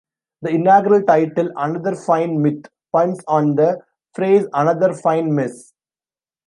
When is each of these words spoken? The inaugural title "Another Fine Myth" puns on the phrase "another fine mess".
The 0.41 0.49
inaugural 0.49 1.03
title 1.03 1.51
"Another 1.55 1.95
Fine 1.95 2.41
Myth" 2.41 2.65
puns 2.91 3.19
on 3.27 3.53
the 3.55 3.81
phrase 4.15 4.47
"another 4.51 4.95
fine 4.95 5.31
mess". 5.35 5.73